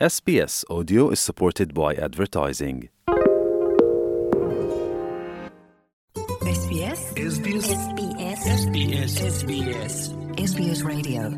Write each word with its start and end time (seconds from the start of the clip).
sbs 0.00 0.64
audio 0.68 1.08
is 1.10 1.20
supported 1.20 1.72
by 1.72 1.94
advertisingss 1.94 2.88
radio 10.84 11.30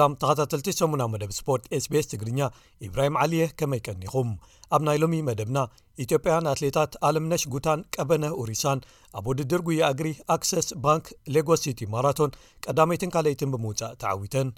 ላም 0.00 0.12
ተኸታተልቲ 0.22 0.68
8ሙና 0.78 1.02
መደብ 1.12 1.30
ስፖርት 1.38 1.64
ኤስቤስ 1.76 2.06
ትግርኛ 2.12 2.40
ኢብራሂም 2.86 3.16
ዓሊየ 3.22 3.44
ከመይቀኒኹም 3.58 4.30
ኣብ 4.76 4.82
ናይ 4.88 4.98
ሎሚ 5.02 5.14
መደብና 5.28 5.58
ኢትዮጵያን 6.04 6.48
ኣትሌታት 6.52 6.92
ኣለምነሽ 7.08 7.42
ጉታን 7.54 7.80
ቀበነ 7.96 8.24
ኡሪሳን 8.42 8.80
ኣብ 9.18 9.26
ውድድር 9.30 9.62
ጉያኣግሪ 9.68 10.08
ኣክሰስ 10.36 10.68
ባንክ 10.86 11.06
ሌጎስ 11.36 11.62
ሲቲ 11.66 11.80
ማራቶን 11.94 12.34
ቀዳመይትን 12.66 13.12
ካልይትን 13.16 13.52
ብምውፃእ 13.54 13.94
ተዓዊተን 14.04 14.50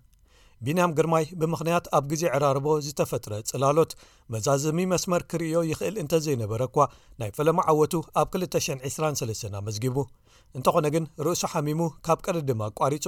ቢንያም 0.67 0.95
ግርማይ 0.97 1.25
ብምክንያት 1.41 1.85
ኣብ 1.97 2.05
ግዜ 2.13 2.23
ዕራርቦ 2.37 2.67
ዝተፈጥረ 2.87 3.35
ፅላሎት 3.51 3.93
መዛዘሚ 4.33 4.79
መስመር 4.95 5.23
ክርእዮ 5.31 5.59
ይኽእል 5.71 5.95
እንተ 6.03 6.13
ዘይነበረ 6.27 6.61
እኳ 6.71 6.77
ናይ 7.21 7.31
ፈለማ 7.37 7.61
ዓወቱ 7.73 7.95
ኣብ 8.23 8.29
223 8.43 9.51
ኣመዝጊቡ 9.61 9.97
እንተኾነ 10.59 10.87
ግን 10.97 11.05
ርእሱ 11.27 11.45
ሓሚሙ 11.55 11.83
ካብ 12.09 12.19
ቀሪድማ 12.29 12.63
ኣቋሪፁ 12.73 13.07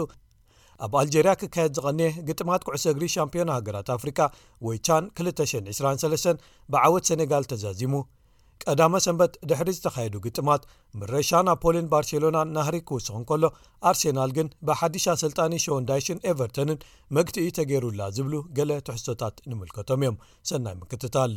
ኣብ 0.84 0.92
ኣልጀርያ 1.00 1.32
ክካየድ 1.40 1.72
ዝቐንአ 1.76 2.06
ግጥማት 2.28 2.62
ኩዕሰእግሪ 2.66 3.04
ሻምፒዮና 3.14 3.50
ሃገራት 3.58 3.88
ኣፍሪካ 3.98 4.20
ወይ 4.66 4.76
ቻን 4.88 5.04
223 5.20 6.44
ብዓወት 6.74 7.06
ሰነጋል 7.10 7.44
ተዛዚሙ 7.52 7.94
ቀዳመ 8.64 8.94
ሰንበት 9.04 9.32
ድሕሪ 9.50 9.68
ዝተኻየዱ 9.77 10.14
ግጥማት 10.24 10.62
ምረሻ 10.98 11.30
ናፖልን 11.48 11.86
ባርሴሎናን 11.92 12.52
ናህሪ 12.56 12.77
ክውስኽን 12.88 13.24
ከሎ 13.30 13.44
ኣርሴናል 13.90 14.30
ግን 14.36 14.48
ብሓዲሻ 14.69 15.06
ሰልጣኒ 15.22 15.52
ሸውንዳይሽን 15.64 16.22
ኤቨርቶንን 16.32 16.78
መግትእ 17.16 17.50
ተገይሩላ 17.58 18.00
ዝብሉ 18.19 18.34
ገለ 18.58 18.70
ተሕሶቶታት 18.88 19.34
ንምልከቶም 19.50 20.04
እዮም 20.04 20.19
ሰናይ 20.50 20.77
ምክትታል 20.82 21.34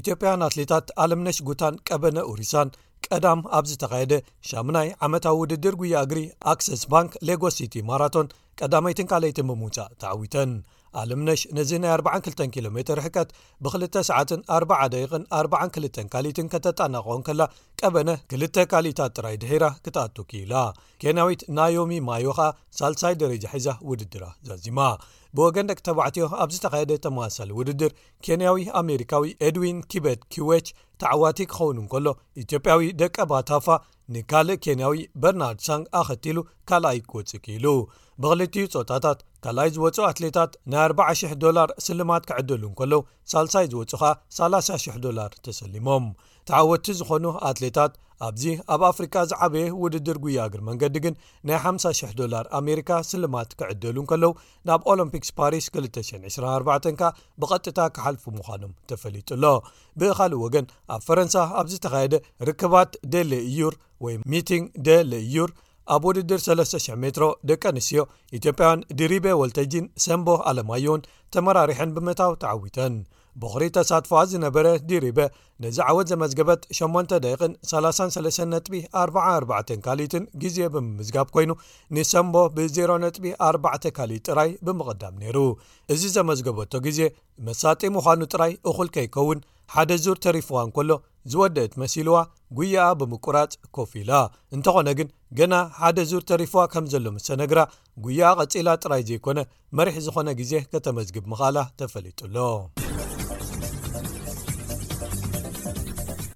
ኢትዮጵያን 0.00 0.42
ኣትሌታት 0.48 0.86
ኣለምነሽ 1.02 1.36
ጉታን 1.48 1.74
ቀበነ 1.88 2.18
ኡሪሳን 2.30 2.68
ቀዳም 3.14 3.40
ኣብ 3.58 3.64
ዝተኻየደ 3.70 4.14
ሻሙናይ 4.50 4.88
ዓመታዊ 5.06 5.36
ውድድር 5.42 5.74
ጉያ 5.82 5.96
እግሪ 6.06 6.20
ኣክሰስ 6.52 6.82
ባንክ 6.92 7.12
ሌጎስ 7.28 7.54
ሲቲ 7.60 7.74
ማራቶን 7.90 8.28
ቀዳመይትን 8.60 9.08
ካልይትን 9.10 9.46
ብምውፃእ 9.50 9.90
ተዓዊተን 10.02 10.52
ኣልምነሽ 11.00 11.40
ነዚ 11.56 11.70
ናይ 11.82 11.90
42 11.94 12.42
ኪሎ 12.52 12.66
ሜትር 12.76 12.98
ሕቀት 13.06 13.30
ብ2ሰዓትን40 13.64 14.72
ደቂቕን 14.92 15.24
42 15.38 15.98
ካሊትን 16.12 16.46
ከተጣናቕኦን 16.52 17.22
ከላ 17.26 17.42
ቀበነ 17.80 18.10
ክል 18.30 18.42
ካሊታት 18.72 19.12
ጥራይ 19.18 19.36
ድሄራ 19.42 19.64
ክትኣቱ 19.86 20.16
ኪኢላ 20.30 20.54
ኬንዊት 21.02 21.42
ና 21.56 21.68
ዮሚ 21.76 21.92
ማዮ 22.08 22.28
ኸኣ 22.38 22.48
ሳልሳይ 22.78 23.16
ደረጃ 23.22 23.44
ሒዛ 23.56 23.68
ውድድራ 23.90 24.24
ዛዚማ 24.50 24.78
ብወገን 25.36 25.66
ደቂ 25.70 25.78
ተባዕትዮ 25.86 26.24
ኣብዚ 26.42 26.56
ተካየደ 26.64 26.92
ተመዋሳሊ 27.04 27.50
ውድድር 27.58 27.90
ኬንያዊ 28.24 28.58
ኣሜሪካዊ 28.80 29.24
ኤድዊን 29.46 29.78
ኪበድ 29.90 30.20
ኪዌች 30.32 30.66
ተዓዋቲ 31.02 31.38
ክኸውኑ 31.50 31.76
እንከሎ 31.82 32.06
ኢትዮጵያዊ 32.42 32.80
ደቀ 33.02 33.16
ባታፋ 33.30 33.66
ንካልእ 34.14 34.60
ኬንያዊ 34.64 34.96
በርናርድ 35.22 35.60
ሳንግ 35.68 35.84
ኣኸቲሉ 36.00 36.38
ካልኣይ 36.70 36.98
ክወፅእ 37.10 37.42
ኪኢሉ 37.46 37.66
ብኽልቲዩ 38.22 38.64
ፆታታት 38.74 39.18
ካልኣይ 39.46 39.70
ዝወፁኦ 39.76 40.04
ኣትሌታት 40.10 40.52
ናይ 40.74 40.84
4,000 40.94 41.34
ዶላር 41.44 41.68
ስልማት 41.86 42.26
ክዕደሉ 42.30 42.62
ከሎዉ 42.78 43.00
ሳልሳይ 43.34 43.68
ዝወፁ 43.74 43.92
ኸኣ 44.02 44.12
30000 44.38 45.02
ዶላር 45.06 45.32
ተሰሊሞም 45.48 46.06
ተዓወትቲ 46.48 46.88
ዝኾኑ 46.98 47.24
ኣትሌታት 47.48 47.92
ኣብዚ 48.26 48.42
ኣብ 48.74 48.82
ኣፍሪካ 48.90 49.14
ዝዓበየ 49.30 49.64
ውድድር 49.82 50.18
ጉያግር 50.24 50.60
መንገዲ 50.68 50.94
ግን 51.04 51.14
ናይ 51.48 51.56
5,00 51.70 52.14
ዶላር 52.20 52.44
ኣሜሪካ 52.58 52.90
ስልማት 53.08 53.50
ክዕደሉን 53.60 54.06
ከለዉ 54.10 54.30
ናብ 54.68 54.84
ኦሎምፒክስ 54.92 55.30
ፓሪስ 55.38 55.66
224 55.78 56.88
ካ 57.00 57.10
ብቐጥታ 57.42 57.78
ክሓልፉ 57.96 58.24
ምዃኖም 58.36 58.72
ተፈሊጡሎ 58.92 59.44
ብኻልእ 60.02 60.40
ወገን 60.44 60.66
ኣብ 60.96 61.02
ፈረንሳ 61.08 61.36
ኣብዚ 61.62 61.74
ተኻየደ 61.86 62.14
ርክባት 62.50 62.94
ደ 63.14 63.24
ለ 63.32 63.42
እዩር 63.50 63.76
ወይ 64.06 64.16
ሚቲንግ 64.34 64.64
ደ 64.88 64.98
ለ 65.10 65.14
እዩር 65.26 65.52
ኣብ 65.96 66.04
ውድድር 66.10 66.40
3,00 66.46 67.00
ሜትሮ 67.04 67.24
ደቂ 67.48 67.62
ኣንስትዮ 67.74 68.00
ኢትዮጵያን 68.40 68.80
ድሪቤ 69.00 69.26
ወልተጂን 69.42 69.84
ሰምቦ 70.06 70.28
ኣለማዮን 70.52 71.02
ተመራርሐን 71.36 71.92
ብመታው 71.98 72.32
ተዓዊተን 72.44 72.96
ብኽሪ 73.42 73.64
ተሳትፈዋ 73.76 74.18
ዝነበረ 74.32 74.66
ዲርበ 74.90 75.18
ነዚ 75.62 75.76
ዓወት 75.86 76.06
ዘመዝገበት 76.12 76.60
8 76.78 77.14
ዳን 77.24 77.50
33ጥቢ44 77.70 79.72
ካሊትን 79.86 80.24
ግዜ 80.42 80.56
ብምምዝጋብ 80.74 81.26
ኮይኑ 81.34 81.50
ንሰምቦ 81.96 82.34
ብ0 82.56 82.90
ነጥ4 83.04 83.84
ካሊእት 83.98 84.24
ጥራይ 84.30 84.50
ብምቕዳም 84.68 85.16
ነይሩ 85.24 85.40
እዚ 85.96 86.02
ዘመዝገበቶ 86.16 86.72
ግዜ 86.86 87.00
መሳጢ 87.48 87.82
ምዃኑ 87.96 88.20
ጥራይ 88.34 88.54
እኹል 88.72 88.90
ከይከውን 88.96 89.40
ሓደ 89.74 89.90
ዙር 90.06 90.16
ተሪፍዋንከሎ 90.26 90.90
ዝወደእት 91.32 91.72
መሲልዋ 91.82 92.16
ጉያኣ 92.58 92.88
ብምቁራፅ 93.00 93.52
ኮፊ 93.76 93.92
ላ 94.08 94.10
እንተኾነ 94.56 94.88
ግን 95.00 95.08
ገና 95.40 95.54
ሓደ 95.82 95.98
ዙር 96.12 96.22
ተሪፍዋ 96.32 96.60
ከም 96.74 96.84
ዘሎ 96.94 97.04
ምስተ 97.16 97.30
ነግራ 97.42 97.58
ጉያኣ 98.06 98.36
ቐፂላ 98.52 98.68
ጥራይ 98.84 99.02
ዘይኮነ 99.10 99.38
መሪሕ 99.80 99.96
ዝኾነ 100.08 100.28
ግዜ 100.42 100.52
ከተመዝግብ 100.74 101.24
ምኻላ 101.34 101.56
ተፈሊጡኣሎ 101.82 102.36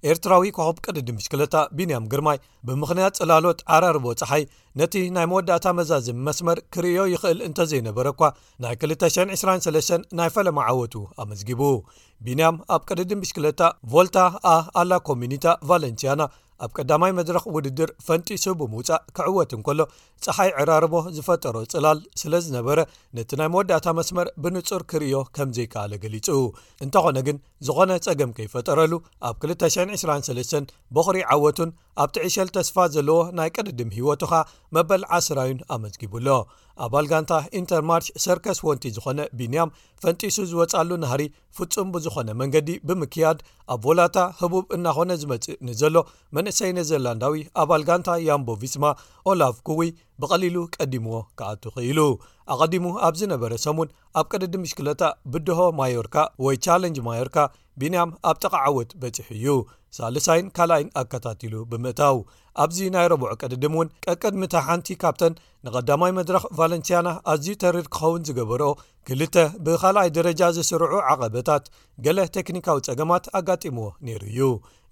ኤርትራዊ 0.09 0.45
ኮኸብ 0.57 0.77
ቀዲዲምሽክለታ 0.85 1.55
ቢንያም 1.77 2.07
ግርማይ 2.11 2.37
ብምኽንያት 2.67 3.17
ጽላሎት 3.19 3.59
ዓራርቦ 3.75 4.05
ፀሓይ 4.21 4.43
ነቲ 4.79 4.93
ናይ 5.15 5.25
መወዳእታ 5.31 5.65
መዛዝም 5.79 6.21
መስመር 6.27 6.59
ክርእዮ 6.73 7.01
ይኽእል 7.13 7.39
እንተ 7.47 7.59
ዘይነበረ 7.71 8.07
እኳ 8.13 8.21
ናይ 8.63 8.75
223 8.83 9.91
ናይ 10.19 10.29
ፈለማ 10.35 10.59
ዓወቱ 10.71 10.95
ኣመዝጊቡ 11.23 11.61
ቢንያም 12.27 12.57
ኣብ 12.77 12.81
ቅድዲ 12.91 13.11
ምሽክለታ 13.23 13.61
ቮልታ 13.93 14.19
ኣ 14.53 14.55
ኣላ 14.81 14.91
ኮሚኒታ 15.09 15.45
ቫለንቲያና 15.71 16.21
ኣብ 16.65 16.71
ቀዳማይ 16.79 17.11
መድረኽ 17.19 17.45
ውድድር 17.57 17.89
ፈንጢሱ 18.07 18.45
ብምውፃእ 18.57 19.03
ክዕወት 19.17 19.53
ንከሎ 19.59 19.79
ፀሓይ 20.25 20.49
ዕራርቦ 20.61 20.95
ዝፈጠሮ 21.17 21.55
ፅላል 21.73 21.99
ስለ 22.21 22.33
ዝነበረ 22.45 22.79
ነቲ 23.17 23.31
ናይ 23.39 23.49
መወዳእታ 23.53 23.87
መስመር 23.99 24.27
ብንጹር 24.43 24.81
ክርእዮ 24.91 25.15
ከም 25.35 25.49
ዘይከኣለ 25.57 25.93
ገሊጹ 26.03 26.27
እንተኾነ 26.85 27.17
ግን 27.27 27.37
ዝኾነ 27.67 27.89
ፀገም 28.05 28.31
ከይፈጠረሉ 28.39 28.93
ኣብ 29.29 29.35
223 29.49 30.71
በኽሪ 30.95 31.17
ዓወቱን 31.35 31.71
ኣብቲዕሸል 32.03 32.49
ተስፋ 32.55 32.75
ዘለዎ 32.95 33.17
ናይ 33.37 33.49
ቀድድም 33.55 33.89
ሂወቱ 33.95 34.21
ካ 34.31 34.37
መበል 34.75 35.01
ዓ0ራዩን 35.17 35.59
ኣመዝጊብሎ 35.75 36.27
ኣባል 36.85 37.05
ጋንታ 37.11 37.31
ኢንተርማርች 37.59 38.07
ሰርከስ 38.25 38.59
ወንቲ 38.67 38.85
ዝኾነ 38.97 39.19
ቢንያም 39.39 39.73
ፈንጢሱ 40.01 40.37
ዝወፃሉ 40.51 40.89
ናሃሪ 41.03 41.23
ፍጹም 41.57 41.89
ብዝኾነ 41.95 42.29
መንገዲ 42.41 42.69
ብምክያድ 42.89 43.39
ኣብ 43.73 43.79
ቮላታ 43.85 44.17
ህቡብ 44.39 44.65
እናኾነ 44.75 45.09
ዝመፅእ 45.23 45.59
ኒዘሎ 45.67 45.95
መንእሰይ 46.37 46.71
ነዘላንዳዊ 46.77 47.39
ኣባልጋንታ 47.63 48.09
ያምቦ 48.29 48.49
ቪስማ 48.63 48.85
ኦላፍ 49.31 49.57
ኩዊ 49.69 49.89
ብቐሊሉ 50.21 50.57
ቀዲሞዎ 50.75 51.17
ክኣት 51.39 51.63
ኽኢሉ 51.75 51.99
ኣቐዲሙ 52.53 52.83
ኣብዝነበረ 53.07 53.51
ሰሙን 53.65 53.89
ኣብ 54.19 54.25
ቀድዲም 54.33 54.61
ምሽክለታ 54.65 55.03
ብድሆ 55.33 55.59
ማዮርካ 55.79 56.15
ወይ 56.45 56.55
ቻለንጅ 56.65 56.97
ማዮርካ 57.07 57.37
ቢንያም 57.81 58.11
ኣብ 58.29 58.37
ጥቃዓውት 58.43 58.89
በፂሕ 59.01 59.27
እዩ 59.37 59.47
ሳልሳይን 59.97 60.47
ካልኣይን 60.57 60.89
ኣከታትሉ 61.01 61.53
ብምእታው 61.71 62.17
ኣብዚ 62.63 62.77
ናይ 62.95 63.05
ረብዖ 63.11 63.31
ቀድድም 63.41 63.73
እውን 63.77 63.91
ቀቅድሚታ 64.05 64.53
ሓንቲ 64.67 64.87
ካብተን 65.01 65.33
ንቀዳማይ 65.65 66.11
መድረኽ 66.17 66.43
ቫለንስያና 66.59 67.07
ኣዝዩ 67.31 67.53
ተሪድ 67.63 67.87
ክኸውን 67.95 68.23
ዝገበሮ 68.27 68.63
ክልተ 69.07 69.35
ብካልኣይ 69.65 70.09
ደረጃ 70.15 70.41
ዝስርዑ 70.55 70.95
ዓቐበታት 71.11 71.63
ገለ 72.05 72.19
ተክኒካዊ 72.35 72.79
ፀገማት 72.87 73.25
ኣጋጢሞዎ 73.39 73.87
ነይሩ 74.07 74.23
እዩ 74.31 74.47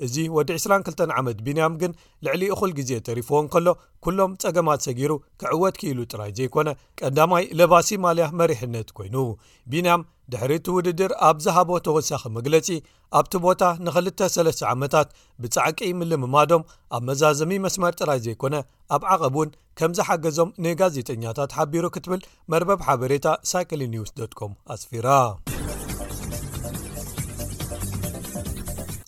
እዚ 0.06 0.16
ወዲ 0.36 0.50
22 0.58 1.04
ዓመት 1.20 1.38
ቢንያም 1.46 1.74
ግን 1.82 1.92
ልዕሊ 2.26 2.44
እኹል 2.56 2.72
ግዜ 2.80 2.92
ተሪፎዎን 3.08 3.48
ከሎ 3.56 3.68
ኩሎም 4.06 4.32
ፀገማት 4.44 4.86
ሰጊሩ 4.88 5.12
ክዕወት 5.42 5.76
ክኢሉ 5.82 6.00
ጥራይ 6.12 6.32
ዘይኮነ 6.40 6.70
ቀዳማይ 7.00 7.46
ለባሲ 7.62 7.90
ማልያ 8.06 8.28
መሪሕነት 8.42 8.90
ኮይኑ 9.00 9.16
ቢንያም 9.74 10.04
ድሕሪ 10.34 10.54
ቲ 10.66 10.70
ውድድር 10.78 11.12
ኣብ 11.30 11.38
ዝሃቦ 11.46 11.70
ተወሳኺ 11.88 12.24
መግለፂ 12.38 12.68
ኣብቲ 13.20 13.34
ቦታ 13.46 13.62
ንክል3ለስተ 13.86 14.62
ዓመታት 14.74 15.08
ብጻዕቂ 15.44 15.80
ምልምማዶም 16.00 16.64
ኣብ 16.98 17.04
መዛዘሚ 17.10 17.52
መስመር 17.66 17.94
ጥራይ 18.02 18.20
ዘይኮነ 18.28 18.56
ኣብ 18.96 19.04
ዓቐብ 19.14 19.36
እውን 19.40 19.52
ከም 19.80 19.92
ዝሓገዞም 19.98 20.50
ንጋዜጠኛታት 20.64 21.52
ሓቢሩ 21.58 21.84
ክትብል 21.96 22.22
መርበብ 22.52 22.80
ሓበሬታ 22.88 23.28
ሳይክሊ 23.52 23.82
ኒውስኮም 23.94 24.52
ኣስፊራ 24.74 25.08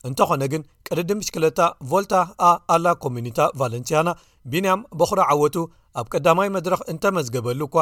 እንተኾነ 0.09 0.41
ግን 0.53 0.61
ቀድዲ 0.89 1.09
ምሽክለታ 1.21 1.59
ቮልታ 1.93 2.13
ኣ 2.49 2.51
ኣላ 2.75 2.85
ኮሚኒታ 3.05 3.39
ቫለንቲያና 3.61 4.11
ቢንያም 4.53 4.85
በኹሪ 5.01 5.19
ዓወቱ 5.33 5.57
ኣብ 6.01 6.07
ቀዳማይ 6.15 6.49
መድረኽ 6.57 6.81
እንተመዝገበሉ 6.93 7.61
እኳ 7.69 7.77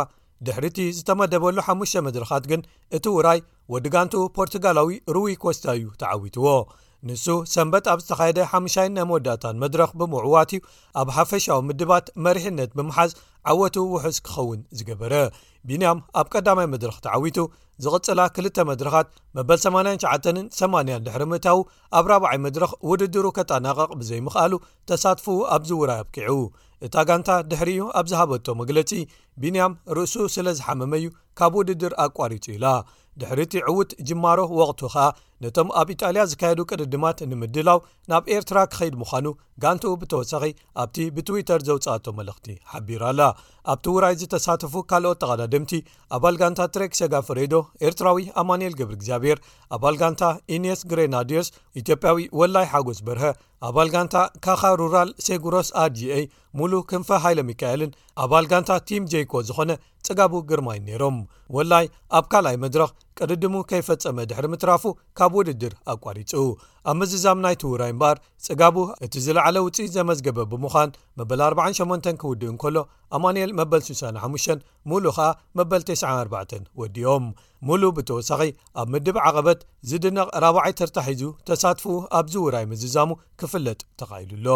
ድሕሪቲ 0.48 0.80
ዝተመደበሉ 1.00 1.58
5ሙሽ 1.70 1.94
መድረኻት 2.10 2.44
ግን 2.54 2.62
እቲ 3.00 3.06
ውራይ 3.18 3.40
ወዲጋንቱ 3.76 4.16
ፖርቱጋላዊ 4.40 4.96
ሩዊ 5.18 5.32
ኮስታ 5.46 5.68
እዩ 5.80 5.88
ተዓዊትዎ 6.04 6.50
ንሱ 7.08 7.26
ሰንበት 7.54 7.86
ኣብ 7.92 8.00
ዝተኻየደ 8.04 8.40
5ይን 8.54 8.92
ናይ 8.96 9.06
መወዳእታን 9.10 9.60
መድረኽ 9.64 9.92
ብምዕዋት 10.00 10.50
ዩ 10.56 10.58
ኣብ 11.02 11.08
ሓፈሻዊ 11.18 11.60
ምድባት 11.68 12.08
መሪሕነት 12.26 12.72
ብምሓዝ 12.78 13.12
ዓወቱ 13.52 13.76
ውሑስ 13.94 14.18
ክኸውን 14.26 14.60
ዝገበረ 14.78 15.14
ቢንያም 15.68 16.00
ኣብ 16.22 16.28
ቀዳማይ 16.34 16.68
መድረኽትዓዊቱ 16.74 17.38
ዝቕጽላ 17.84 18.20
ክል 18.36 18.48
መድረኻት 18.72 19.08
መበል8980 19.38 20.98
ድሕሪ 21.06 21.24
ምእታዊ 21.34 21.58
ኣብ 22.00 22.06
4ብ0ይ 22.14 22.40
መድረኽ 22.48 22.72
ውድድሩ 22.90 23.26
ከጣናቐቕ 23.38 23.90
ብዘይምኽኣሉ 24.02 24.54
ተሳትፉ 24.92 25.28
ኣብዝውራብ 25.58 26.08
ኪዑ 26.18 26.32
እታ 26.88 26.96
ጋንታ 27.08 27.30
ድሕሪእዩ 27.52 27.84
ኣብ 28.00 28.06
ዝሃበቶ 28.14 28.46
መግለጺ 28.64 28.92
ቢንያም 29.44 29.74
ርእሱ 30.00 30.16
ስለ 30.36 30.48
ዝሓመመእዩ 30.60 31.06
ካብ 31.40 31.56
ውድድር 31.62 31.96
ኣቋሪጡ 32.06 32.46
ኢላ 32.58 32.66
ድሕሪ 33.22 33.40
እቲ 33.48 33.54
ዕውት 33.70 33.90
ጅማሮ 34.10 34.40
ወቕቱ 34.60 34.82
ኸኣ 34.94 35.08
ነቶም 35.44 35.68
ኣብ 35.80 35.90
ኢጣልያ 35.94 36.24
ዝካየዱ 36.32 36.60
ቅድድማት 36.72 37.20
ንምድላው 37.32 37.78
ናብ 38.12 38.24
ኤርትራ 38.36 38.58
ክኸይድ 38.72 38.96
ምዃኑ 39.02 39.28
ጋንቲኡ 39.64 39.92
ብተወሳኺ 40.02 40.44
ኣብቲ 40.84 40.98
ብትዊተር 41.16 41.62
ዘውፅኣቶ 41.68 42.06
መለእኽቲ 42.18 42.50
ሓቢራ 42.72 43.04
ኣላ 43.12 43.22
ኣብቲ 43.74 43.86
ውራይ 43.96 44.16
ዝተሳተፉ 44.22 44.74
ካልኦት 44.90 45.20
ተቓዳድምቲ 45.22 45.72
ኣባል 46.18 46.36
ጋንታ 46.42 46.60
ትሬክ 46.76 46.92
ሰጋፍሬዶ 47.02 47.54
ኤርትራዊ 47.88 48.24
ኣማኒኤል 48.42 48.76
ግብሪ 48.80 48.94
እግዚኣብሄር 49.00 49.40
ኣባል 49.78 49.96
ጋንታ 50.02 50.24
ኢኒስ 50.58 50.82
ግሬናድዮስ 50.94 51.50
ኢትዮጵያዊ 51.82 52.24
ወላይ 52.42 52.68
ሓጎስ 52.74 53.00
በርሀ 53.10 53.24
ኣባል 53.70 53.90
ጋንታ 53.96 54.18
ካኻ 54.44 54.62
ሩራል 54.82 55.10
ሴጉሮስ 55.28 55.70
ር 55.88 55.90
g 55.98 56.00
ሙሉ 56.60 56.74
ክንፈ 56.90 57.08
ሃይለ 57.24 57.40
ሚካኤልን 57.50 57.92
ኣባል 58.26 58.46
ጋንታ 58.54 58.70
ቲም 58.90 59.04
ጄኮ 59.14 59.34
ዝኾነ 59.48 59.72
ጽጋቡ 60.08 60.34
ግርማይ 60.52 60.80
ነይሮም 60.88 61.18
ወላይ 61.58 61.86
ኣብ 62.18 62.26
ካልኣይ 62.34 62.58
መድረክ 62.66 62.92
ቅድድሙ 63.22 63.56
ከይፈፀመ 63.70 64.18
ድሕር 64.30 64.46
ምትራፉ 64.52 64.84
ካብ 65.18 65.34
ውድድር 65.38 65.74
ኣቋሪፁ 65.94 66.32
ኣብ 66.90 66.96
ምዝዛም 67.00 67.40
ናይቲውራይ 67.46 67.92
ምበኣር 67.96 68.18
ጽጋቡ 68.46 68.76
እቲ 69.06 69.14
ዝለዕለ 69.26 69.56
ውፅኢት 69.66 69.92
ዘመዝገበ 69.96 70.40
ብምዃን 70.52 70.92
መበል48 71.20 72.10
ክውድእን 72.22 72.58
ከሎ 72.62 72.76
ኣማንኤል 73.18 73.52
መበል 73.60 73.82
65 73.88 74.64
ሙሉ 74.92 75.06
ከዓ 75.18 75.28
መበል 75.60 75.84
94 75.92 76.62
ወዲኦም 76.82 77.26
ሙሉእ 77.70 77.92
ብተወሳኺ 77.98 78.42
ኣብ 78.82 78.88
ምድብ 78.94 79.18
ዓቐበት 79.30 79.62
ዝድነቕ 79.92 80.28
4ዓይታሒዙ 80.50 81.24
ተሳትፉ 81.50 81.86
ኣብዚ 82.20 82.36
ውራይ 82.46 82.68
ምዝዛሙ 82.74 83.10
ክፍለጥ 83.42 83.80
ተኻኢሉሎ 84.02 84.48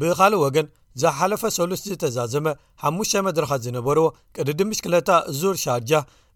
ብካልእ 0.00 0.40
ወገን 0.46 0.66
ዝሓለፈ 1.00 1.42
ሰሉስ 1.56 1.80
ዝተዛዘመ 1.88 2.46
5ሽ 2.90 3.10
መድረኻት 3.26 3.60
ዝነበርዎ 3.66 4.04
ቅድዲ 4.36 4.60
ምሽክለታ 4.68 5.08
እዙር 5.32 5.56
ሻርጃ 5.62 5.90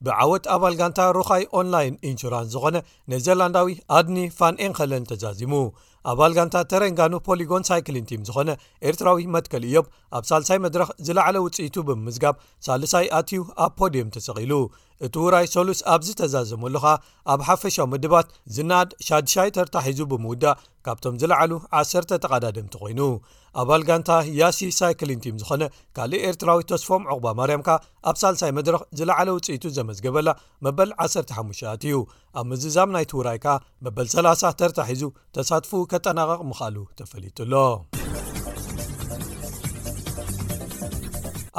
ብዓወት 0.06 0.44
ኣባል 0.54 0.74
ጋንታ 0.80 0.98
ሩኻይ 1.16 1.42
ኦንላይን 1.60 1.94
ኢንሹራንስ 2.10 2.48
ዝኾነ 2.54 2.76
ነዘላንዳዊ 3.12 3.68
ኣድኒ 3.98 4.18
ፋንኤንኸለን 4.38 5.06
ተዛዚሙ 5.10 5.52
ኣባል 6.12 6.32
ጋንታ 6.38 6.56
ተረንጋኑ 6.72 7.12
ፖሊጎን 7.28 7.66
ሳይክሊን 7.70 8.06
ቲም 8.10 8.22
ዝኾነ 8.28 8.50
ኤርትራዊ 8.90 9.24
መትከል 9.34 9.64
እዮም 9.70 9.88
ኣብ 10.18 10.24
ሳልሳይ 10.30 10.60
መድረኽ 10.66 10.88
ዝለዕለ 11.08 11.36
ውፅኢቱ 11.46 11.76
ብምዝጋብ 11.88 12.36
ሳልሳይ 12.68 13.08
ኣትዩ 13.20 13.42
ኣብ 13.64 13.72
ፖዲየም 13.80 14.12
ተሰቒሉ 14.16 14.52
እቲ 15.06 15.14
ውራይ 15.24 15.46
ሰሉስ 15.52 15.78
ኣብዝ 15.92 16.08
ተዛዘመሉ 16.20 16.74
ኻ 16.84 16.88
ኣብ 17.32 17.40
ሓፈሻዊ 17.48 17.84
ምድባት 17.92 18.26
ዝናድ 18.54 18.88
ሻድሻይ 19.06 19.50
ተርታሒዙ 19.56 20.00
ብምውዳእ 20.10 20.58
ካብቶም 20.86 21.14
ዝለዕሉ 21.20 21.52
1ሰተ 21.80 22.10
ተቓዳድምቲ 22.24 22.74
ኮይኑ 22.82 23.00
ኣባ 23.60 23.68
ኣልጋንታ 23.76 24.10
ያሲ 24.40 24.58
ሳይክሊን 24.80 25.22
ቲም 25.24 25.36
ዝኾነ 25.42 25.62
ካልእ 25.98 26.24
ኤርትራዊ 26.30 26.60
ተስፎም 26.72 27.02
ዕቑባ 27.14 27.26
ማርያም 27.38 27.64
ካ 27.68 27.78
ኣብ 28.10 28.16
ሳልሳይ 28.22 28.52
መድረኽ 28.58 28.82
ዝለዕለ 29.00 29.28
ውፅኢቱ 29.36 29.64
ዘመዝገበላ 29.78 30.28
መበል 30.66 30.92
15ት 31.06 31.84
እዩ 31.88 31.96
ኣብ 32.38 32.44
ምዝዛም 32.50 32.92
ናይቲ 32.96 33.12
ውራይ 33.20 33.40
ከኣ 33.44 33.56
መበል 33.86 34.06
30 34.16 34.52
ተርታሒዙ 34.60 35.02
ተሳትፉ 35.38 35.72
ከጠናቐቕ 35.92 36.40
ምኽኣሉ 36.50 36.76
ተፈሊጡሎ 37.00 37.54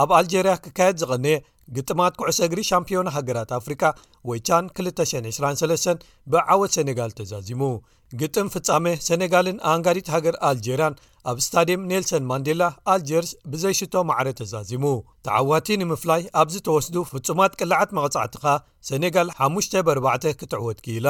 ኣብ 0.01 0.09
ኣልጀርያ 0.17 0.51
ክካየድ 0.65 0.95
ዝቐንየ 1.01 1.33
ግጥማት 1.75 2.13
ኩዕሰእግሪ 2.19 2.59
ሻምፕዮና 2.69 3.09
ሃገራት 3.17 3.49
ኣፍሪካ 3.59 3.83
ወይቻን 4.29 4.65
223 4.79 6.05
ብዓወት 6.33 6.73
ሰነጋል 6.77 7.11
ተዛዚሙ 7.19 7.61
ግጥም 8.21 8.47
ፍጻሜ 8.53 8.85
ሰነጋልን 9.07 9.57
ኣንጋዲት 9.73 10.07
ሃገር 10.13 10.35
ኣልጀርን 10.47 10.95
ኣብ 11.31 11.37
ስታድየም 11.45 11.85
ኔልሰን 11.91 12.23
ማንዴላ 12.31 12.63
ኣልጀርስ 12.93 13.29
ብዘይሽቶ 13.51 13.93
ማዕረ 14.09 14.27
ተዛዚሙ 14.39 14.83
ተዓዋቲ 15.27 15.67
ንምፍላይ 15.81 16.23
ኣብዝ 16.41 16.57
ተወስዱ 16.67 16.95
ፍጹማት 17.11 17.53
ቅልዓት 17.61 17.89
መቕጻዕትኻ 17.99 18.45
ሴነጋል 18.89 19.29
5 19.49 19.77
4 19.91 20.31
ክትዕወትኪኢላ 20.39 21.07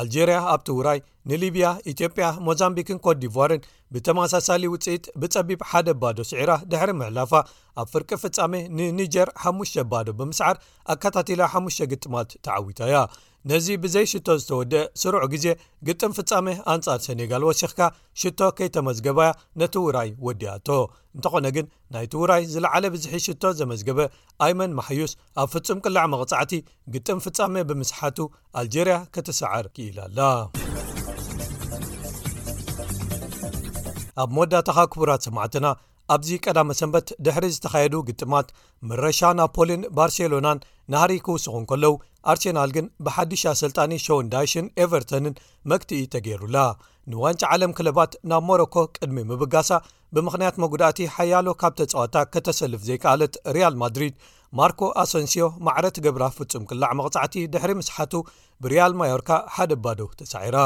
ኣልጀሪያ 0.00 0.38
ኣብቲውራይ 0.54 0.98
ንሊብያ 1.30 1.66
ኢትዮጵያ 1.92 2.26
ሞዛምቢክን 2.46 2.98
ኮት 3.04 3.18
ዲርን 3.22 3.62
ብተመሳሳሊ 3.94 4.62
ውፅኢት 4.74 5.04
ብጸቢብ 5.20 5.60
ሓደ 5.70 5.88
ባዶ 6.02 6.18
ስዒራ 6.30 6.52
ድሕሪ 6.72 6.90
ምዕላፋ 7.00 7.32
ኣብ 7.80 7.86
ፍርቂ 7.92 8.10
ፍጻሜ 8.24 8.54
ንኒጀር 8.78 9.30
5ሙሽ 9.50 9.72
ባዶ 9.92 10.08
ብምስዓር 10.20 10.56
ኣካታትላ 10.96 11.40
5ሙ 11.60 11.68
ግጥማት 11.94 12.30
ተዓዊታያ 12.46 12.94
ነዚ 13.50 13.66
ብዘይ 13.82 14.06
ሽቶ 14.10 14.28
ዝተወድአ 14.42 14.80
ስሩዑ 15.00 15.24
ግዜ 15.32 15.46
ግጥም 15.86 16.12
ፍጻሜ 16.18 16.46
ኣንጻር 16.72 16.98
ሴኔጋል 17.06 17.42
ወሲክካ 17.48 17.78
ሽቶ 18.20 18.40
ከይተመዝገባያ 18.58 19.28
ነቲ 19.60 19.74
ውራይ 19.84 20.10
ወዲያቶ 20.26 20.68
እንተኾነ 21.16 21.46
ግን 21.56 21.66
ናይቲ 21.94 22.12
ውራይ 22.22 22.42
ዝለዓለ 22.52 22.84
ብዝሒ 22.94 23.14
ሽቶ 23.26 23.42
ዘመዝገበ 23.60 23.98
ኣይመን 24.46 24.72
ማሕዩስ 24.78 25.12
ኣብ 25.42 25.48
ፍጹም 25.54 25.80
ቅላዕ 25.84 26.04
መቕፃዕቲ 26.14 26.52
ግጥም 26.94 27.18
ፍጻሜ 27.26 27.54
ብምስሓቱ 27.70 28.18
ኣልጀርያ 28.62 28.96
ክትሰዓር 29.16 29.68
ክኢል 29.76 29.98
ኣላ 30.06 30.18
ኣብ 34.22 34.30
መወዳታኻ 34.36 34.78
ክቡራት 34.92 35.22
ሰማዕትና 35.28 35.66
ኣብዚ 36.14 36.28
ቀዳመ 36.44 36.70
ሰንበት 36.78 37.08
ድሕሪ 37.24 37.44
ዝተካየዱ 37.54 37.94
ግጥማት 38.08 38.46
ምረሻ 38.88 39.20
ናብፖሊን 39.38 39.82
ባርሴሎናን 39.96 40.62
ናህሪ 40.92 41.12
ክውስኩን 41.26 41.64
ከለው 41.70 41.94
ኣርሴናል 42.32 42.70
ግን 42.76 42.86
ብሓዲሰልጣ 43.06 43.76
ሾውንዳይሽን 44.04 44.66
ኤቨርቶንን 44.84 45.34
መክትኢ 45.72 46.00
ተገይሩላ 46.14 46.56
ንዋንጭ 47.12 47.40
ዓለም 47.54 47.74
ክለባት 47.80 48.12
ናብ 48.30 48.42
ሞሮኮ 48.50 48.76
ቅድሚ 48.96 49.16
ምብጋሳ 49.32 49.70
ብምኽንያት 50.16 50.56
መጉዳእቲ 50.64 50.98
ሓያሎ 51.16 51.46
ካብ 51.60 51.74
ተፀወታ 51.80 52.16
ከተሰልፍ 52.32 52.80
ዘይከኣለት 52.88 53.34
ሪያል 53.56 53.74
ማድሪድ 53.82 54.14
ማርኮ 54.58 54.80
ኣሶንስዮ 55.02 55.44
ማዕረት 55.66 55.96
ገብራ 56.04 56.24
ፍጹም 56.36 56.64
ቅላዕ 56.70 56.90
መቕጻዕቲ 57.00 57.34
ድሕሪ 57.54 57.72
ምስሓቱ 57.80 58.14
ብሪያል 58.64 58.92
ማዮርካ 59.00 59.30
ሓደ 59.56 59.72
ባዶ 59.84 60.00
ተሳዒራ 60.20 60.58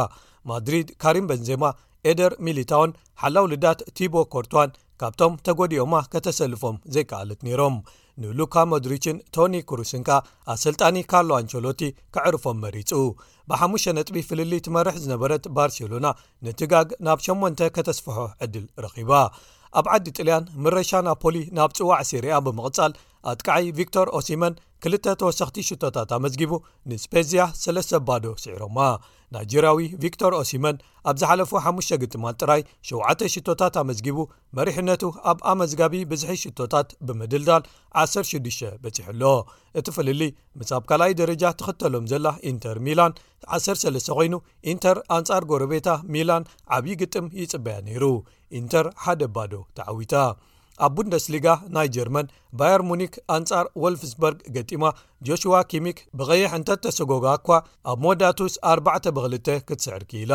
ማድሪድ 0.50 0.88
ካሪም 1.02 1.26
በንዜማ 1.30 1.64
ኤደር 2.10 2.32
ሚሊታውን 2.46 2.92
ሓላው 3.22 3.44
ልዳት 3.52 3.80
ቲቦ 3.96 4.14
ኮርትዋን 4.34 4.70
ካብቶም 5.02 5.32
ተጐዲኦማ 5.46 5.94
ከተሰልፎም 6.10 6.76
ዘይከኣለት 6.94 7.40
ነይሮም 7.46 7.76
ንሉካ 8.22 8.54
ሞድሪጅን 8.72 9.16
ቶኒ 9.34 9.54
ክሩስንካ 9.68 10.10
ኣሰልጣኒ 10.52 10.96
ካርሎ 11.10 11.30
ኣንቸሎቲ 11.38 11.80
ክዕርፎም 12.14 12.58
መሪፁ 12.64 12.90
ብ5 13.50 13.86
ነጥቢ 13.98 14.16
ፍልሊ 14.28 14.52
ትመርሕ 14.66 14.96
ዝነበረት 15.04 15.46
ባርሴሎና 15.56 16.06
ንቲጋግ 16.48 16.88
ናብ 17.08 17.18
8 17.28 17.66
ከተስፍሖ 17.78 18.18
ዕድል 18.46 18.66
ረኺባ 18.84 19.12
ኣብ 19.80 19.86
ዓዲ 19.94 20.06
ጥልያን 20.18 20.48
ምረሻ 20.64 20.90
ናፖሊ 21.08 21.36
ናብ 21.58 21.70
ጽዋዕ 21.78 22.00
ሲርያ 22.10 22.32
ብምቕጻል 22.46 22.94
ኣትቃዓይ 23.30 23.66
ቪክቶር 23.78 24.06
ኦሲመን 24.18 24.54
2ልተ 24.84 25.06
ተወሰኽቲ 25.20 25.56
ሽቶታት 25.68 26.10
ኣመዝጊቡ 26.16 26.52
ንስፔዝያ 26.90 27.42
ሰለስተ 27.62 27.92
ባዶ 28.06 28.24
ስዒሮማ 28.44 28.78
ናይጀርያዊ 29.34 29.82
ቪክቶር 30.04 30.32
ኦሲመን 30.40 30.76
ኣብ 31.10 31.16
ዝሓለፉ 31.20 31.52
5 31.72 31.94
ግጥማት 32.02 32.36
ጥራይ 32.42 32.60
7ተ 32.88 33.20
ሽቶታት 33.34 33.76
ኣመዝጊቡ 33.82 34.18
መሪሕነቱ 34.58 35.04
ኣብ 35.32 35.38
ኣመዝጋቢ 35.52 36.00
ብዝሒ 36.10 36.34
ሽቶታት 36.44 36.88
ብምድልዳል 37.08 37.64
16 38.04 38.60
በፂሕ 38.84 39.06
ኣሎ 39.14 39.22
እቲ 39.80 39.86
ፍልሊ 39.98 40.20
ምስ 40.60 40.72
ኣብ 40.78 40.84
ካልኣይ 40.90 41.14
ደረጃ 41.22 41.44
ትኽተሎም 41.62 42.08
ዘላ 42.12 42.26
ኢንተር 42.52 42.78
ሚላን 42.88 43.14
13 43.64 44.14
ኮይኑ 44.20 44.34
ኢንተር 44.72 44.98
ኣንጻር 45.18 45.44
ጎረቤታ 45.52 45.88
ሚላን 46.16 46.48
ዓብዪ 46.78 46.96
ግጥም 47.04 47.28
ይፅበያ 47.42 47.78
ነይሩ 47.90 48.04
ኢንተር 48.60 48.88
ሓደ 49.04 49.22
ባዶ 49.36 49.54
ተዓዊታ 49.78 50.14
ኣብ 50.84 50.92
ቡንደስ 50.98 51.24
ሊጋ 51.32 51.46
ናይ 51.74 51.88
ጀርመን 51.94 52.26
ባየር 52.58 52.82
ሙኒክ 52.90 53.12
ኣንጻር 53.36 53.66
ወልፍስበርግ 53.82 54.38
ገጢማ 54.54 54.84
ጆሽዋ 55.26 55.54
ኪሚክ 55.70 55.98
ብቀይሕ 56.18 56.50
እንተ 56.58 56.68
እተሰጎጋ 56.78 57.26
እኳ 57.40 57.48
ኣብ 57.92 57.98
ሞዳቱስ 58.06 58.54
4ብ2 58.74 59.58
ክትስዕር 59.68 60.02
ክኢላ 60.12 60.34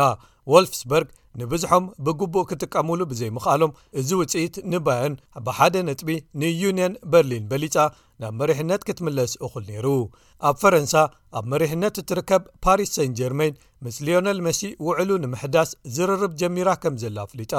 ወልፍስበርግ 0.52 1.08
ንብዝሖም 1.40 1.84
ብግቡእ 2.04 2.46
ክጥቀምሉ 2.50 3.00
ብዘይምኽኣሎም 3.10 3.74
እዚ 4.00 4.08
ውጽኢት 4.20 4.54
ንባየን 4.72 5.14
ብሓደ 5.46 5.74
ነጥቢ 5.88 6.10
ንዩንን 6.42 6.94
በርሊን 7.12 7.44
በሊጻ 7.50 7.76
ናብ 8.22 8.32
መሪሕነት 8.40 8.82
ክትምለስ 8.88 9.32
እኹል 9.46 9.64
ነይሩ 9.70 9.86
ኣብ 10.50 10.56
ፈረንሳ 10.62 10.94
ኣብ 11.38 11.44
መሪሕነት 11.54 11.98
እትርከብ 12.02 12.42
ፓሪስ 12.66 12.92
ሰን 12.96 13.12
ጀርሜን 13.20 13.54
ምስ 13.86 13.96
ሊዮነል 14.08 14.40
መሲ 14.48 14.62
ውዕሉ 14.86 15.10
ንምሕዳስ 15.26 15.70
ዝርርብ 15.96 16.32
ጀሚራ 16.42 16.68
ከም 16.84 16.96
ዘላ 17.04 17.18
ኣፍሊጣ 17.28 17.54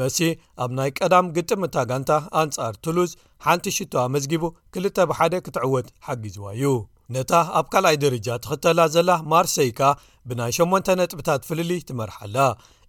መሲ 0.00 0.18
ኣብ 0.64 0.70
ናይ 0.78 0.90
ቀዳም 0.98 1.26
ግጥምታ 1.36 1.76
ጋንታ 1.90 2.10
ኣንጻር 2.40 2.74
ቱሉዝ 2.84 3.10
ሓንቲ 3.46 3.66
ሽቶ 3.76 3.94
መዝጊቡ 4.14 4.42
2ል 4.78 4.86
ብሓደ 5.10 5.34
ክትዕወት 5.44 5.88
ሓጊዝዋ 6.06 6.44
እዩ 6.56 6.66
ነታ 7.14 7.32
ኣብ 7.58 7.66
ካልኣይ 7.72 7.96
ድርጃ 8.02 8.26
ትኽተላ 8.42 8.80
ዘላ 8.94 9.10
ማርሰይ 9.32 9.70
ካ 9.78 9.88
ብናይ 10.30 10.52
8 10.58 10.90
ነጥብታት 11.00 11.46
ፍልሊ 11.48 11.70
ትመርሓኣላ 11.88 12.36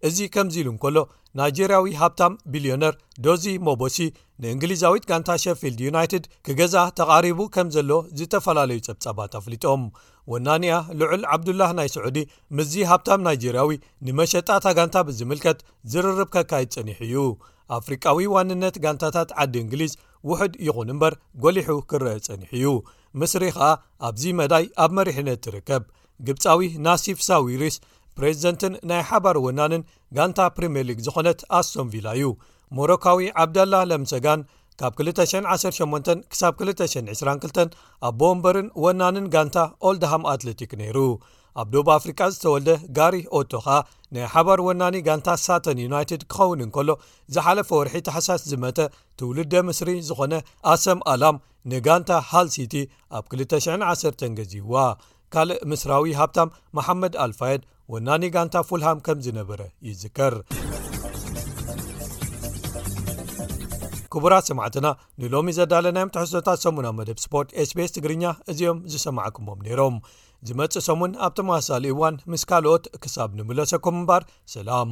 እዚ 0.08 0.18
ከምዚ 0.34 0.56
ኢሉ 0.62 0.68
እንከሎ 0.74 0.98
ናይጀርያዊ 1.40 1.90
ሃብታም 2.02 2.34
ቢልዮነር 2.54 2.94
ዶዚ 3.26 3.44
ሞቦሲ 3.68 3.98
ንእንግሊዛዊት 4.44 5.04
ጋንታ 5.12 5.30
ሸፊልድ 5.44 5.82
ዩናይትድ 5.88 6.24
ክገዛ 6.46 6.76
ተቓሪቡ 7.00 7.40
ከም 7.58 7.68
ዘሎ 7.76 7.92
ዝተፈላለዩ 8.20 8.80
ጸብጻባት 8.88 9.36
ኣፍሊጦም 9.40 9.84
ወናንኣ 10.32 10.74
ልዑል 11.00 11.24
ዓብዱላህ 11.36 11.70
ናይ 11.80 11.90
ስዑዲ 11.96 12.18
ምዚ 12.58 12.72
ሃብታም 12.90 13.22
ናይጀርያዊ 13.28 13.70
ንመሸጣታ 14.08 14.66
ጋንታ 14.78 14.98
ብዝምልከት 15.08 15.60
ዝርርብ 15.92 16.30
ከካይድ 16.36 16.70
ጸኒሕ 16.76 16.98
እዩ 17.08 17.16
ኣፍሪቃዊ 17.78 18.26
ዋንነት 18.36 18.76
ጋንታታት 18.84 19.30
ዓዲ 19.44 19.54
እንግሊዝ 19.64 19.92
ውሑድ 20.30 20.54
ይኹን 20.68 20.90
እምበር 20.94 21.14
ጐሊሑ 21.44 21.70
ክርአ 21.92 22.14
ጸኒሕ 22.28 22.50
እዩ 22.60 22.66
ምስሪ 23.22 23.44
ከኣ 23.56 23.70
ኣብዚ 24.08 24.24
መዳይ 24.40 24.66
ኣብ 24.84 24.92
መሪሕነት 25.00 25.42
ትርከብ 25.46 25.84
ግብፃዊ 26.28 26.64
ናሲፍ 26.86 27.20
ሳዊርስ 27.30 27.78
ፕሬዚደንትን 28.18 28.74
ናይ 28.90 29.02
ሓባር 29.10 29.38
ወናንን 29.46 29.84
ጋንታ 30.18 30.40
ፕሪምየር 30.56 30.86
ሊግ 30.90 31.00
ዝኾነት 31.06 31.40
ኣስሶምቪላ 31.60 32.08
እዩ 32.18 32.26
ሞሮካዊ 32.78 33.22
ዓብዳላህ 33.44 33.82
ለምሰጋን 33.92 34.42
ካብ 34.82 34.94
218 35.00 36.22
ክሳብ 36.32 36.54
222 36.68 37.66
ኣብ 38.08 38.14
ቦንበርን 38.22 38.68
ወናንን 38.84 39.26
ጋንታ 39.34 39.58
ኦልደሃም 39.88 40.24
ኣትለቲክ 40.32 40.72
ነይሩ 40.82 40.98
ኣብ 41.62 41.68
ዶብ 41.74 41.88
ኣፍሪካ 41.98 42.22
ዝተወልደ 42.34 42.70
ጋሪ 42.98 43.16
ኦቶኻ 43.40 43.68
ናይ 44.16 44.26
ሓባር 44.34 44.60
ወናኒ 44.68 44.96
ጋንታ 45.08 45.30
ሳተን 45.46 45.82
ዩናይትድ 45.86 46.22
ክኸውን 46.34 46.64
እንከሎ 46.66 46.90
ዝሓለፈ 47.36 47.70
ወርሒ 47.80 47.96
ተሓሳስ 48.08 48.42
ዝመተ 48.52 48.80
ትውልደ 49.20 49.54
ምስሪ 49.70 49.92
ዝኾነ 50.10 50.34
ኣሰም 50.74 51.00
ኣላም 51.14 51.38
ንጋንታ 51.74 52.12
ሃል 52.32 52.50
ሲቲ 52.58 52.76
ኣብ 53.20 53.24
291 53.38 54.28
ገዚይዋ 54.42 54.76
ካልእ 55.36 55.62
ምስራዊ 55.74 56.14
ሃብታም 56.22 56.54
መሓመድ 56.80 57.14
ኣልፋየድ 57.28 57.62
ወናኒ 57.96 58.24
ጋንታ 58.38 58.56
ፉልሃም 58.72 59.02
ከም 59.08 59.20
ዝነበረ 59.28 59.60
ይዝከር 59.90 60.36
ክቡራት 64.14 64.46
ሰማዕትና 64.50 64.88
ንሎሚ 65.22 65.50
ዘዳለናዮም 65.58 66.12
ተሕዝቶታት 66.16 66.62
ሰሙን 66.66 66.86
ብ 66.88 66.94
መደብ 67.00 67.20
ስፖርት 67.26 67.50
sps 67.68 67.92
ትግርኛ 67.98 68.24
እዚኦም 68.52 68.80
ዝሰማዓኩሞም 68.94 69.60
ነይሮም 69.68 69.96
ዝመፅእ 70.48 70.86
ሰሙን 70.90 71.12
ኣብ 71.28 71.34
ተመሳሳሊ 71.40 71.86
እዋን 71.94 72.16
ምስ 72.34 72.44
ካልኦት 72.50 72.86
ክሳብ 73.04 73.32
ንምለሰኩም 73.40 74.00
እምባር 74.02 74.26
ሰላም 74.56 74.92